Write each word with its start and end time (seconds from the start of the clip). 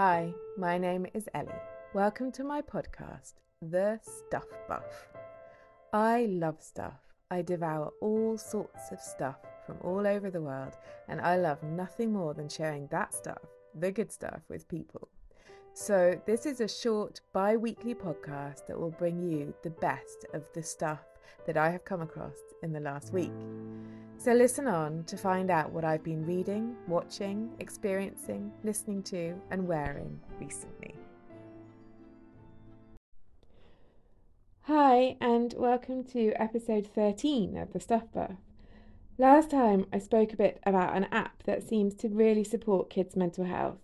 Hi, 0.00 0.32
my 0.56 0.78
name 0.78 1.08
is 1.12 1.28
Ellie. 1.34 1.48
Welcome 1.92 2.30
to 2.30 2.44
my 2.44 2.62
podcast, 2.62 3.32
The 3.60 3.98
Stuff 4.00 4.46
Buff. 4.68 5.08
I 5.92 6.26
love 6.26 6.62
stuff. 6.62 7.00
I 7.32 7.42
devour 7.42 7.90
all 8.00 8.38
sorts 8.38 8.92
of 8.92 9.00
stuff 9.00 9.38
from 9.66 9.78
all 9.82 10.06
over 10.06 10.30
the 10.30 10.40
world, 10.40 10.74
and 11.08 11.20
I 11.20 11.36
love 11.36 11.64
nothing 11.64 12.12
more 12.12 12.32
than 12.32 12.48
sharing 12.48 12.86
that 12.92 13.12
stuff, 13.12 13.42
the 13.74 13.90
good 13.90 14.12
stuff, 14.12 14.42
with 14.48 14.68
people. 14.68 15.08
So, 15.74 16.22
this 16.26 16.46
is 16.46 16.60
a 16.60 16.68
short 16.68 17.20
bi 17.32 17.56
weekly 17.56 17.96
podcast 17.96 18.68
that 18.68 18.78
will 18.78 18.92
bring 18.92 19.20
you 19.20 19.52
the 19.64 19.70
best 19.70 20.26
of 20.32 20.44
the 20.54 20.62
stuff 20.62 21.00
that 21.46 21.56
I 21.56 21.70
have 21.70 21.84
come 21.84 22.02
across 22.02 22.36
in 22.62 22.72
the 22.72 22.80
last 22.80 23.12
week. 23.12 23.32
So, 24.16 24.32
listen 24.32 24.66
on 24.66 25.04
to 25.04 25.16
find 25.16 25.50
out 25.50 25.70
what 25.70 25.84
I've 25.84 26.02
been 26.02 26.26
reading, 26.26 26.76
watching, 26.86 27.50
experiencing, 27.60 28.50
listening 28.64 29.02
to, 29.04 29.40
and 29.50 29.66
wearing 29.66 30.18
recently. 30.40 30.94
Hi, 34.62 35.16
and 35.20 35.54
welcome 35.56 36.04
to 36.12 36.32
episode 36.32 36.86
13 36.86 37.56
of 37.56 37.72
The 37.72 37.80
Stuff 37.80 38.12
Buff. 38.12 38.32
Last 39.16 39.50
time 39.50 39.86
I 39.92 39.98
spoke 39.98 40.32
a 40.32 40.36
bit 40.36 40.60
about 40.66 40.96
an 40.96 41.06
app 41.10 41.42
that 41.44 41.66
seems 41.66 41.94
to 41.94 42.08
really 42.08 42.44
support 42.44 42.90
kids' 42.90 43.16
mental 43.16 43.44
health. 43.44 43.78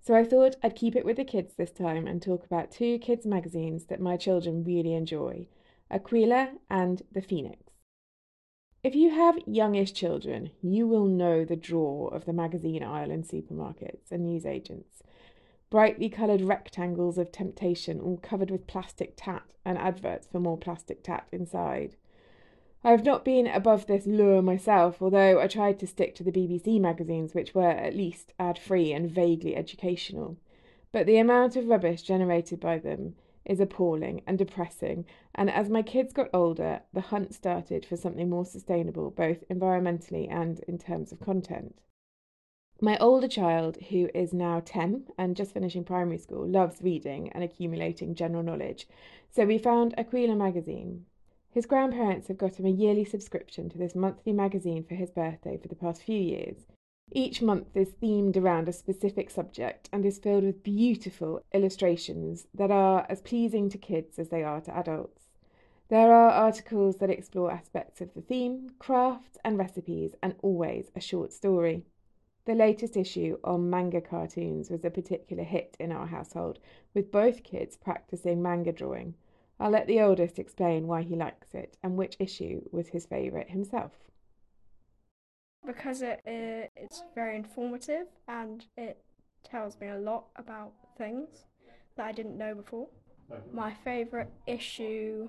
So 0.00 0.14
I 0.14 0.24
thought 0.24 0.56
I'd 0.62 0.76
keep 0.76 0.96
it 0.96 1.04
with 1.04 1.16
the 1.16 1.24
kids 1.24 1.54
this 1.54 1.70
time 1.70 2.06
and 2.06 2.22
talk 2.22 2.44
about 2.44 2.70
two 2.70 2.98
kids' 2.98 3.26
magazines 3.26 3.84
that 3.86 4.00
my 4.00 4.16
children 4.16 4.64
really 4.64 4.94
enjoy 4.94 5.46
Aquila 5.92 6.52
and 6.70 7.02
The 7.10 7.20
Phoenix. 7.20 7.62
If 8.84 8.94
you 8.94 9.10
have 9.10 9.40
youngish 9.44 9.92
children, 9.92 10.52
you 10.62 10.86
will 10.86 11.06
know 11.06 11.44
the 11.44 11.56
draw 11.56 12.06
of 12.08 12.26
the 12.26 12.32
magazine 12.32 12.84
aisle 12.84 13.10
in 13.10 13.24
supermarkets 13.24 14.12
and 14.12 14.24
newsagents. 14.24 15.02
Brightly 15.68 16.08
coloured 16.08 16.42
rectangles 16.42 17.18
of 17.18 17.32
temptation, 17.32 18.00
all 18.00 18.18
covered 18.18 18.50
with 18.52 18.68
plastic 18.68 19.14
tat, 19.16 19.42
and 19.64 19.76
adverts 19.78 20.28
for 20.28 20.38
more 20.38 20.56
plastic 20.56 21.02
tat 21.02 21.26
inside. 21.32 21.96
I 22.84 22.92
have 22.92 23.04
not 23.04 23.24
been 23.24 23.48
above 23.48 23.86
this 23.86 24.06
lure 24.06 24.42
myself, 24.42 25.02
although 25.02 25.40
I 25.40 25.48
tried 25.48 25.80
to 25.80 25.86
stick 25.86 26.14
to 26.14 26.24
the 26.24 26.32
BBC 26.32 26.80
magazines, 26.80 27.34
which 27.34 27.54
were 27.54 27.70
at 27.70 27.96
least 27.96 28.32
ad 28.38 28.58
free 28.58 28.92
and 28.92 29.10
vaguely 29.10 29.56
educational. 29.56 30.38
But 30.92 31.06
the 31.06 31.18
amount 31.18 31.56
of 31.56 31.66
rubbish 31.66 32.02
generated 32.02 32.60
by 32.60 32.78
them 32.78 33.16
is 33.44 33.60
appalling 33.60 34.22
and 34.26 34.38
depressing, 34.38 35.06
and 35.34 35.50
as 35.50 35.68
my 35.68 35.82
kids 35.82 36.12
got 36.12 36.28
older, 36.32 36.82
the 36.92 37.00
hunt 37.00 37.34
started 37.34 37.84
for 37.84 37.96
something 37.96 38.28
more 38.28 38.44
sustainable, 38.44 39.10
both 39.10 39.48
environmentally 39.48 40.30
and 40.30 40.60
in 40.60 40.78
terms 40.78 41.12
of 41.12 41.20
content. 41.20 41.80
My 42.82 42.96
older 42.98 43.28
child, 43.28 43.76
who 43.90 44.08
is 44.14 44.32
now 44.32 44.62
10 44.64 45.08
and 45.18 45.36
just 45.36 45.52
finishing 45.52 45.84
primary 45.84 46.18
school, 46.18 46.46
loves 46.46 46.80
reading 46.80 47.30
and 47.32 47.44
accumulating 47.44 48.14
general 48.14 48.42
knowledge, 48.42 48.88
so 49.30 49.44
we 49.44 49.58
found 49.58 49.94
Aquila 49.98 50.34
magazine. 50.34 51.04
His 51.50 51.66
grandparents 51.66 52.28
have 52.28 52.38
got 52.38 52.58
him 52.58 52.66
a 52.66 52.70
yearly 52.70 53.04
subscription 53.04 53.68
to 53.70 53.78
this 53.78 53.94
monthly 53.94 54.32
magazine 54.32 54.84
for 54.84 54.94
his 54.94 55.10
birthday 55.10 55.58
for 55.58 55.68
the 55.68 55.74
past 55.74 56.02
few 56.02 56.20
years. 56.20 56.66
Each 57.12 57.42
month 57.42 57.76
is 57.76 57.90
themed 57.94 58.36
around 58.36 58.68
a 58.68 58.72
specific 58.72 59.30
subject 59.30 59.88
and 59.92 60.06
is 60.06 60.20
filled 60.20 60.44
with 60.44 60.62
beautiful 60.62 61.42
illustrations 61.52 62.46
that 62.54 62.70
are 62.70 63.04
as 63.08 63.20
pleasing 63.20 63.68
to 63.70 63.78
kids 63.78 64.16
as 64.16 64.28
they 64.28 64.44
are 64.44 64.60
to 64.60 64.76
adults. 64.76 65.26
There 65.88 66.12
are 66.12 66.30
articles 66.30 66.98
that 66.98 67.10
explore 67.10 67.50
aspects 67.50 68.00
of 68.00 68.14
the 68.14 68.20
theme, 68.20 68.70
crafts, 68.78 69.38
and 69.44 69.58
recipes, 69.58 70.14
and 70.22 70.36
always 70.40 70.92
a 70.94 71.00
short 71.00 71.32
story. 71.32 71.84
The 72.44 72.54
latest 72.54 72.96
issue 72.96 73.38
on 73.42 73.68
manga 73.68 74.00
cartoons 74.00 74.70
was 74.70 74.84
a 74.84 74.90
particular 74.90 75.42
hit 75.42 75.76
in 75.80 75.90
our 75.90 76.06
household, 76.06 76.60
with 76.94 77.10
both 77.10 77.42
kids 77.42 77.76
practicing 77.76 78.40
manga 78.40 78.70
drawing. 78.70 79.14
I'll 79.58 79.72
let 79.72 79.88
the 79.88 80.00
oldest 80.00 80.38
explain 80.38 80.86
why 80.86 81.02
he 81.02 81.16
likes 81.16 81.54
it 81.54 81.76
and 81.82 81.96
which 81.96 82.16
issue 82.20 82.62
was 82.70 82.88
his 82.90 83.04
favourite 83.04 83.50
himself. 83.50 83.98
Because 85.66 86.02
it, 86.02 86.20
it 86.24 86.70
it's 86.76 87.04
very 87.14 87.36
informative 87.36 88.06
and 88.28 88.64
it 88.76 88.98
tells 89.44 89.78
me 89.80 89.88
a 89.88 89.98
lot 89.98 90.24
about 90.36 90.72
things 90.96 91.44
that 91.96 92.06
I 92.06 92.12
didn't 92.12 92.36
know 92.36 92.54
before. 92.54 92.88
My 93.52 93.72
favourite 93.84 94.28
issue 94.46 95.28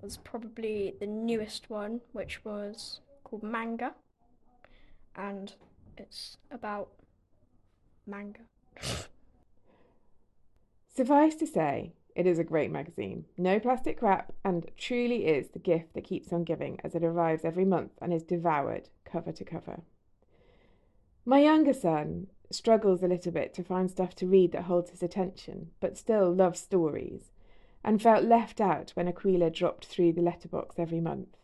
was 0.00 0.16
probably 0.18 0.94
the 1.00 1.06
newest 1.06 1.70
one, 1.70 2.00
which 2.12 2.44
was 2.44 3.00
called 3.22 3.42
Manga, 3.42 3.94
and 5.16 5.54
it's 5.96 6.36
about 6.50 6.90
manga. 8.06 8.40
Suffice 10.94 11.34
to 11.36 11.46
say, 11.46 11.92
it 12.14 12.26
is 12.26 12.38
a 12.38 12.44
great 12.44 12.70
magazine. 12.70 13.24
No 13.36 13.58
plastic 13.58 13.98
crap, 13.98 14.32
and 14.44 14.70
truly 14.76 15.26
is 15.26 15.48
the 15.48 15.58
gift 15.58 15.94
that 15.94 16.04
keeps 16.04 16.32
on 16.32 16.44
giving 16.44 16.78
as 16.84 16.94
it 16.94 17.02
arrives 17.02 17.44
every 17.44 17.64
month 17.64 17.92
and 18.00 18.12
is 18.12 18.22
devoured 18.22 18.88
cover 19.04 19.32
to 19.32 19.44
cover. 19.44 19.82
My 21.24 21.40
younger 21.40 21.72
son 21.72 22.28
struggles 22.50 23.02
a 23.02 23.08
little 23.08 23.32
bit 23.32 23.54
to 23.54 23.64
find 23.64 23.90
stuff 23.90 24.14
to 24.16 24.26
read 24.26 24.52
that 24.52 24.64
holds 24.64 24.90
his 24.90 25.02
attention, 25.02 25.70
but 25.80 25.96
still 25.96 26.32
loves 26.32 26.60
stories, 26.60 27.32
and 27.82 28.00
felt 28.00 28.24
left 28.24 28.60
out 28.60 28.90
when 28.94 29.08
Aquila 29.08 29.50
dropped 29.50 29.86
through 29.86 30.12
the 30.12 30.22
letterbox 30.22 30.78
every 30.78 31.00
month. 31.00 31.36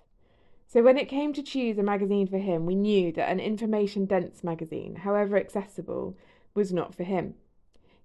So 0.66 0.82
when 0.84 0.98
it 0.98 1.08
came 1.08 1.32
to 1.32 1.42
choose 1.42 1.78
a 1.78 1.82
magazine 1.82 2.28
for 2.28 2.38
him, 2.38 2.64
we 2.64 2.76
knew 2.76 3.10
that 3.12 3.28
an 3.28 3.40
information 3.40 4.04
dense 4.04 4.44
magazine, 4.44 4.96
however 4.96 5.36
accessible, 5.36 6.16
was 6.54 6.72
not 6.72 6.94
for 6.94 7.02
him. 7.02 7.34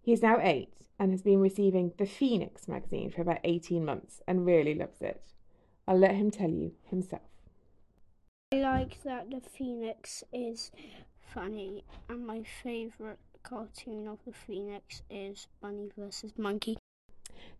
He 0.05 0.13
is 0.13 0.21
now 0.21 0.37
eight 0.39 0.69
and 0.99 1.09
has 1.09 1.23
been 1.23 1.39
receiving 1.39 1.91
the 1.97 2.05
Phoenix 2.05 2.67
magazine 2.67 3.09
for 3.09 3.23
about 3.23 3.39
18 3.43 3.83
months 3.83 4.21
and 4.27 4.45
really 4.45 4.75
loves 4.75 5.01
it. 5.01 5.33
I'll 5.87 5.97
let 5.97 6.13
him 6.13 6.29
tell 6.29 6.51
you 6.51 6.73
himself. 6.91 7.23
I 8.53 8.57
like 8.57 9.01
that 9.01 9.31
the 9.31 9.41
Phoenix 9.41 10.23
is 10.31 10.69
funny, 11.33 11.85
and 12.07 12.27
my 12.27 12.43
favourite 12.43 13.17
cartoon 13.41 14.07
of 14.07 14.19
the 14.27 14.31
Phoenix 14.31 15.01
is 15.09 15.47
Bunny 15.59 15.89
versus 15.97 16.33
Monkey. 16.37 16.77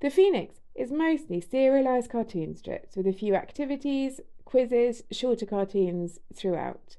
The 0.02 0.12
Phoenix 0.12 0.62
is 0.76 0.92
mostly 0.92 1.42
serialised 1.42 2.12
cartoon 2.12 2.56
strips 2.56 2.96
with 2.96 3.08
a 3.08 3.14
few 3.14 3.34
activities, 3.34 4.22
quizzes, 4.46 5.02
shorter 5.12 5.48
cartoons 5.48 6.20
throughout. 6.32 6.98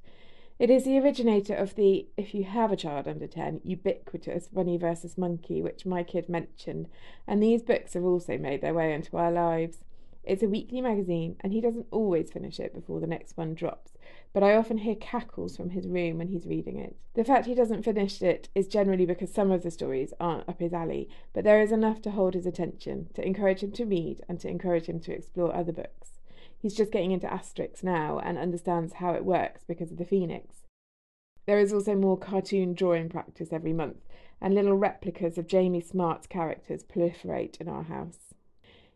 It 0.58 0.70
is 0.70 0.84
the 0.84 0.98
originator 0.98 1.54
of 1.54 1.74
the, 1.74 2.08
if 2.16 2.34
you 2.34 2.44
have 2.44 2.72
a 2.72 2.76
child 2.76 3.06
under 3.06 3.26
10, 3.26 3.60
ubiquitous 3.62 4.48
Bunny 4.48 4.78
versus 4.78 5.18
Monkey, 5.18 5.60
which 5.60 5.84
my 5.84 6.02
kid 6.02 6.30
mentioned, 6.30 6.88
and 7.26 7.42
these 7.42 7.62
books 7.62 7.92
have 7.92 8.04
also 8.04 8.38
made 8.38 8.62
their 8.62 8.72
way 8.72 8.94
into 8.94 9.18
our 9.18 9.30
lives. 9.30 9.84
It's 10.24 10.42
a 10.42 10.48
weekly 10.48 10.80
magazine, 10.80 11.36
and 11.40 11.52
he 11.52 11.60
doesn't 11.60 11.88
always 11.90 12.30
finish 12.30 12.58
it 12.58 12.72
before 12.72 13.00
the 13.00 13.06
next 13.06 13.36
one 13.36 13.54
drops, 13.54 13.98
but 14.32 14.42
I 14.42 14.56
often 14.56 14.78
hear 14.78 14.94
cackles 14.94 15.58
from 15.58 15.70
his 15.70 15.86
room 15.86 16.16
when 16.16 16.28
he's 16.28 16.46
reading 16.46 16.78
it. 16.78 16.96
The 17.12 17.24
fact 17.24 17.44
he 17.44 17.54
doesn't 17.54 17.84
finish 17.84 18.22
it 18.22 18.48
is 18.54 18.66
generally 18.66 19.04
because 19.04 19.30
some 19.30 19.50
of 19.50 19.62
the 19.62 19.70
stories 19.70 20.14
aren't 20.18 20.48
up 20.48 20.60
his 20.60 20.72
alley, 20.72 21.10
but 21.34 21.44
there 21.44 21.60
is 21.60 21.70
enough 21.70 22.00
to 22.02 22.12
hold 22.12 22.32
his 22.32 22.46
attention, 22.46 23.10
to 23.12 23.24
encourage 23.24 23.62
him 23.62 23.72
to 23.72 23.84
read, 23.84 24.22
and 24.26 24.40
to 24.40 24.48
encourage 24.48 24.86
him 24.86 25.00
to 25.00 25.12
explore 25.12 25.54
other 25.54 25.72
books. 25.72 26.15
He's 26.66 26.74
just 26.74 26.90
getting 26.90 27.12
into 27.12 27.28
Asterix 27.28 27.84
now 27.84 28.18
and 28.18 28.36
understands 28.36 28.94
how 28.94 29.12
it 29.12 29.24
works 29.24 29.62
because 29.62 29.92
of 29.92 29.98
the 29.98 30.04
Phoenix. 30.04 30.62
There 31.46 31.60
is 31.60 31.72
also 31.72 31.94
more 31.94 32.18
cartoon 32.18 32.74
drawing 32.74 33.08
practice 33.08 33.52
every 33.52 33.72
month, 33.72 33.98
and 34.40 34.52
little 34.52 34.74
replicas 34.74 35.38
of 35.38 35.46
Jamie 35.46 35.80
Smart's 35.80 36.26
characters 36.26 36.82
proliferate 36.82 37.60
in 37.60 37.68
our 37.68 37.84
house. 37.84 38.34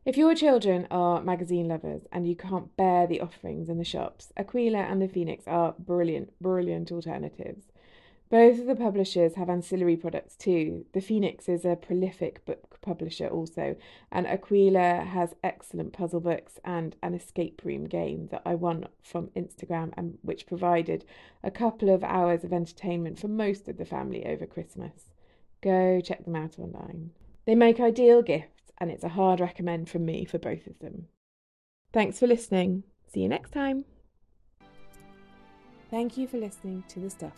If 0.04 0.16
your 0.16 0.34
children 0.34 0.88
are 0.91 1.22
magazine 1.22 1.69
lovers 1.69 2.08
and 2.10 2.26
you 2.26 2.34
can't 2.34 2.76
bear 2.76 3.06
the 3.06 3.20
offerings 3.20 3.69
in 3.69 3.78
the 3.78 3.84
shops, 3.84 4.32
Aquila 4.37 4.78
and 4.78 5.00
the 5.00 5.06
Phoenix 5.06 5.47
are 5.47 5.76
brilliant, 5.78 6.32
brilliant 6.41 6.91
alternatives. 6.91 7.66
Both 8.31 8.58
of 8.58 8.66
the 8.66 8.75
publishers 8.75 9.37
have 9.37 9.48
ancillary 9.48 9.97
products 9.97 10.34
too. 10.34 10.87
The 10.93 11.00
Phoenix 11.00 11.49
is 11.49 11.64
a 11.64 11.76
prolific 11.76 12.44
book 12.44 12.69
publisher 12.82 13.29
also, 13.29 13.77
and 14.11 14.27
Aquila 14.27 15.05
has 15.05 15.35
excellent 15.43 15.93
puzzle 15.93 16.21
books 16.21 16.59
and 16.65 16.97
an 17.03 17.15
escape 17.15 17.62
room 17.65 17.85
game 17.85 18.29
that 18.31 18.43
I 18.44 18.55
won 18.55 18.87
from 19.03 19.29
Instagram 19.37 19.93
and 19.97 20.19
which 20.23 20.47
provided 20.47 21.05
a 21.43 21.50
couple 21.50 21.88
of 21.91 22.05
hours 22.05 22.44
of 22.44 22.53
entertainment 22.53 23.19
for 23.19 23.29
most 23.29 23.69
of 23.69 23.77
the 23.79 23.85
family 23.85 24.27
over 24.27 24.47
Christmas. 24.47 25.11
Go 25.62 26.00
check 26.00 26.25
them 26.25 26.37
out 26.37 26.59
online. 26.59 27.11
They 27.47 27.55
make 27.55 27.81
ideal 27.81 28.23
gifts, 28.23 28.73
and 28.79 28.91
it's 28.91 29.05
a 29.05 29.09
hard 29.09 29.41
recommend 29.41 29.88
from 29.88 30.05
me 30.05 30.25
for 30.25 30.38
both 30.38 30.67
of 30.67 30.79
them. 30.79 31.06
Thanks 31.93 32.19
for 32.19 32.27
listening. 32.27 32.85
See 33.12 33.21
you 33.21 33.29
next 33.29 33.50
time. 33.50 33.85
Thank 35.91 36.17
you 36.17 36.29
for 36.29 36.38
listening 36.38 36.85
to 36.88 37.00
the 37.00 37.11
Stuff. 37.11 37.32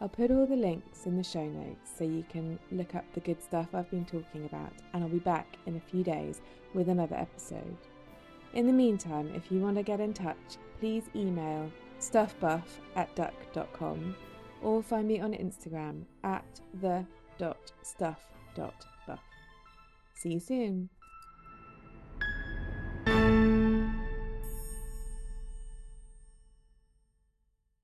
I'll 0.00 0.08
put 0.08 0.30
all 0.30 0.46
the 0.46 0.56
links 0.56 1.06
in 1.06 1.16
the 1.16 1.24
show 1.24 1.44
notes 1.44 1.90
so 1.96 2.04
you 2.04 2.24
can 2.28 2.58
look 2.70 2.94
up 2.94 3.04
the 3.14 3.20
good 3.20 3.42
stuff 3.42 3.68
I've 3.72 3.90
been 3.90 4.04
talking 4.04 4.44
about, 4.44 4.72
and 4.92 5.02
I'll 5.02 5.10
be 5.10 5.18
back 5.18 5.56
in 5.66 5.76
a 5.76 5.90
few 5.90 6.04
days 6.04 6.40
with 6.74 6.88
another 6.88 7.16
episode. 7.16 7.76
In 8.52 8.66
the 8.66 8.72
meantime, 8.72 9.32
if 9.34 9.50
you 9.50 9.60
want 9.60 9.76
to 9.76 9.82
get 9.82 10.00
in 10.00 10.12
touch, 10.12 10.58
please 10.80 11.04
email 11.14 11.70
stuffbuff 11.98 12.80
at 12.94 13.14
duck.com 13.16 14.14
or 14.62 14.82
find 14.82 15.08
me 15.08 15.20
on 15.20 15.32
Instagram 15.32 16.04
at 16.24 16.44
the 16.80 17.04
www.stuff.buff. 17.38 19.20
See 20.14 20.32
you 20.32 20.40
soon. 20.40 20.88